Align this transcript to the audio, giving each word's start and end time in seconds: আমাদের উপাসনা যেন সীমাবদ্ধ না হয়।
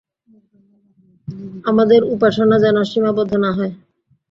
আমাদের 1.65 2.01
উপাসনা 2.13 2.55
যেন 2.59 2.77
সীমাবদ্ধ 2.91 3.31
না 3.37 3.51
হয়। 3.57 3.73